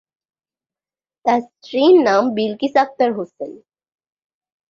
তার 1.25 1.39
স্ত্রীর 1.47 1.95
নাম 2.03 2.23
বিলকিস 2.35 2.73
আখতার 2.75 3.11
হোসেন। 3.13 3.51